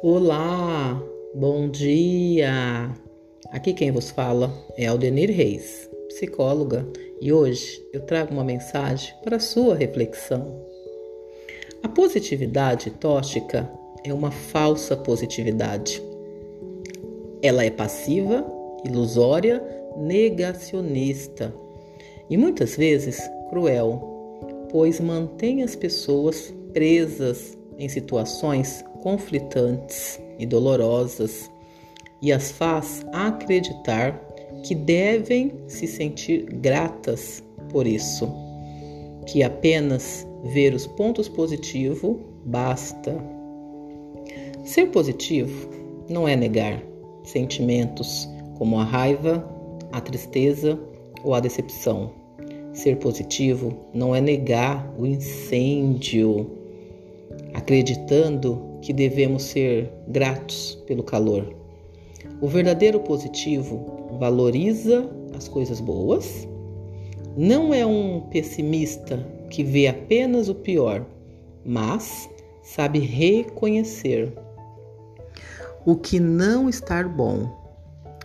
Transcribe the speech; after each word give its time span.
Olá, 0.00 1.02
bom 1.34 1.68
dia! 1.68 2.94
Aqui 3.50 3.72
quem 3.72 3.90
vos 3.90 4.10
fala 4.10 4.54
é 4.76 4.86
Aldenir 4.86 5.28
Reis, 5.28 5.90
psicóloga, 6.06 6.86
e 7.20 7.32
hoje 7.32 7.84
eu 7.92 8.02
trago 8.02 8.32
uma 8.32 8.44
mensagem 8.44 9.12
para 9.24 9.40
sua 9.40 9.74
reflexão. 9.74 10.64
A 11.82 11.88
positividade 11.88 12.92
tóxica 12.92 13.68
é 14.04 14.14
uma 14.14 14.30
falsa 14.30 14.96
positividade. 14.96 16.00
Ela 17.42 17.64
é 17.64 17.70
passiva, 17.70 18.46
ilusória, 18.84 19.60
negacionista 19.96 21.52
e 22.30 22.36
muitas 22.36 22.76
vezes 22.76 23.20
cruel, 23.50 24.68
pois 24.70 25.00
mantém 25.00 25.64
as 25.64 25.74
pessoas 25.74 26.54
presas 26.72 27.58
em 27.76 27.88
situações 27.88 28.84
conflitantes 29.02 30.20
e 30.38 30.46
dolorosas 30.46 31.50
e 32.20 32.32
as 32.32 32.50
faz 32.50 33.04
acreditar 33.12 34.20
que 34.62 34.74
devem 34.74 35.52
se 35.66 35.86
sentir 35.86 36.44
gratas 36.44 37.42
por 37.70 37.86
isso, 37.86 38.28
que 39.26 39.42
apenas 39.42 40.26
ver 40.44 40.74
os 40.74 40.86
pontos 40.86 41.28
positivos 41.28 42.16
basta. 42.44 43.16
Ser 44.64 44.86
positivo 44.86 45.70
não 46.08 46.26
é 46.26 46.34
negar 46.34 46.82
sentimentos 47.24 48.28
como 48.56 48.78
a 48.78 48.84
raiva, 48.84 49.46
a 49.92 50.00
tristeza 50.00 50.78
ou 51.22 51.34
a 51.34 51.40
decepção. 51.40 52.10
Ser 52.72 52.96
positivo 52.96 53.76
não 53.94 54.14
é 54.14 54.20
negar 54.20 54.92
o 54.98 55.06
incêndio 55.06 56.57
acreditando 57.54 58.78
que 58.82 58.92
devemos 58.92 59.42
ser 59.42 59.92
gratos 60.08 60.82
pelo 60.86 61.02
calor. 61.02 61.54
O 62.40 62.48
verdadeiro 62.48 63.00
positivo 63.00 64.08
valoriza 64.18 65.08
as 65.36 65.48
coisas 65.48 65.80
boas, 65.80 66.48
não 67.36 67.72
é 67.72 67.84
um 67.86 68.20
pessimista 68.30 69.24
que 69.50 69.62
vê 69.62 69.86
apenas 69.86 70.48
o 70.48 70.54
pior, 70.54 71.06
mas 71.64 72.28
sabe 72.62 72.98
reconhecer 72.98 74.32
o 75.86 75.96
que 75.96 76.20
não 76.20 76.68
está 76.68 77.02
bom. 77.02 77.50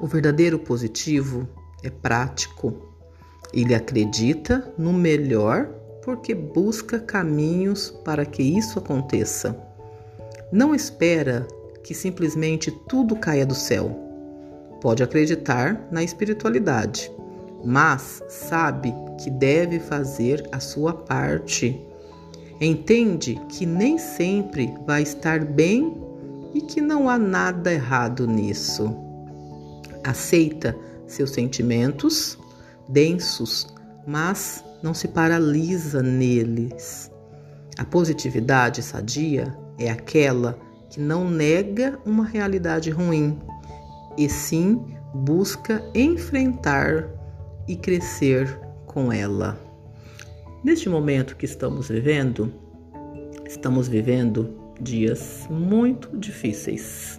O 0.00 0.06
verdadeiro 0.06 0.58
positivo 0.58 1.48
é 1.82 1.90
prático. 1.90 2.74
Ele 3.52 3.74
acredita 3.74 4.72
no 4.76 4.92
melhor 4.92 5.68
porque 6.04 6.34
busca 6.34 6.98
caminhos 6.98 7.90
para 8.04 8.26
que 8.26 8.42
isso 8.42 8.78
aconteça. 8.78 9.58
Não 10.52 10.74
espera 10.74 11.48
que 11.82 11.94
simplesmente 11.94 12.70
tudo 12.70 13.16
caia 13.16 13.46
do 13.46 13.54
céu. 13.54 13.90
Pode 14.80 15.02
acreditar 15.02 15.88
na 15.90 16.04
espiritualidade, 16.04 17.10
mas 17.64 18.22
sabe 18.28 18.94
que 19.18 19.30
deve 19.30 19.80
fazer 19.80 20.46
a 20.52 20.60
sua 20.60 20.92
parte. 20.92 21.80
Entende 22.60 23.40
que 23.48 23.64
nem 23.64 23.96
sempre 23.96 24.72
vai 24.86 25.02
estar 25.02 25.42
bem 25.42 25.96
e 26.52 26.60
que 26.60 26.82
não 26.82 27.08
há 27.08 27.18
nada 27.18 27.72
errado 27.72 28.26
nisso. 28.26 28.94
Aceita 30.04 30.76
seus 31.06 31.30
sentimentos 31.30 32.38
densos, 32.88 33.66
mas 34.06 34.62
não 34.84 34.92
se 34.92 35.08
paralisa 35.08 36.02
neles. 36.02 37.10
A 37.78 37.84
positividade 37.86 38.82
sadia 38.82 39.56
é 39.78 39.90
aquela 39.90 40.58
que 40.90 41.00
não 41.00 41.30
nega 41.30 41.98
uma 42.04 42.26
realidade 42.26 42.90
ruim, 42.90 43.38
e 44.18 44.28
sim 44.28 44.84
busca 45.14 45.82
enfrentar 45.94 47.08
e 47.66 47.76
crescer 47.76 48.60
com 48.84 49.10
ela. 49.10 49.58
Neste 50.62 50.90
momento 50.90 51.34
que 51.34 51.46
estamos 51.46 51.88
vivendo, 51.88 52.52
estamos 53.46 53.88
vivendo 53.88 54.54
dias 54.78 55.46
muito 55.48 56.14
difíceis. 56.18 57.18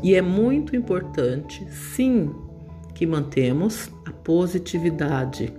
E 0.00 0.14
é 0.14 0.22
muito 0.22 0.76
importante, 0.76 1.66
sim, 1.96 2.32
que 2.94 3.04
mantemos 3.04 3.90
a 4.06 4.12
positividade 4.12 5.52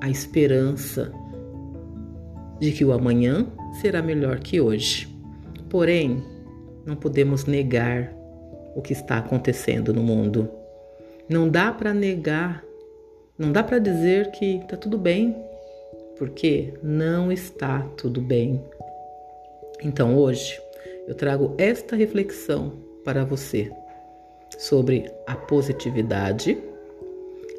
a 0.00 0.08
esperança 0.08 1.12
de 2.58 2.72
que 2.72 2.84
o 2.84 2.92
amanhã 2.92 3.46
será 3.80 4.02
melhor 4.02 4.40
que 4.40 4.60
hoje. 4.60 5.08
Porém, 5.68 6.22
não 6.84 6.96
podemos 6.96 7.44
negar 7.44 8.12
o 8.74 8.82
que 8.82 8.92
está 8.92 9.18
acontecendo 9.18 9.92
no 9.92 10.02
mundo. 10.02 10.50
Não 11.28 11.48
dá 11.48 11.72
para 11.72 11.94
negar, 11.94 12.64
não 13.38 13.52
dá 13.52 13.62
para 13.62 13.78
dizer 13.78 14.30
que 14.32 14.56
está 14.56 14.76
tudo 14.76 14.98
bem, 14.98 15.36
porque 16.18 16.74
não 16.82 17.30
está 17.30 17.80
tudo 17.96 18.20
bem. 18.20 18.62
Então 19.82 20.16
hoje 20.16 20.60
eu 21.06 21.14
trago 21.14 21.54
esta 21.56 21.96
reflexão 21.96 22.72
para 23.04 23.24
você 23.24 23.70
sobre 24.58 25.10
a 25.26 25.34
positividade 25.34 26.58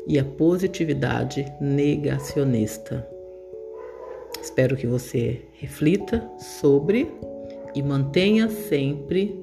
e 0.08 0.20
a 0.20 0.26
positividade 0.26 1.46
negacionista. 1.60 3.08
Espero 4.42 4.76
que 4.76 4.88
você 4.88 5.42
reflita 5.54 6.28
sobre 6.38 7.12
e 7.76 7.82
mantenha 7.82 8.50
sempre 8.50 9.40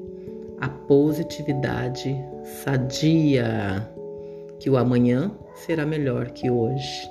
a 0.60 0.68
positividade 0.68 2.14
sadia, 2.64 3.88
que 4.58 4.68
o 4.68 4.76
amanhã 4.76 5.30
será 5.54 5.86
melhor 5.86 6.30
que 6.30 6.50
hoje. 6.50 7.08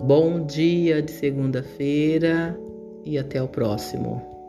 Bom 0.00 0.44
dia 0.44 1.00
de 1.00 1.10
segunda-feira 1.10 2.58
e 3.04 3.18
até 3.18 3.42
o 3.42 3.48
próximo. 3.48 4.41